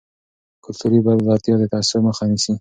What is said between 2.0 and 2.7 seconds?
مخه نیسي.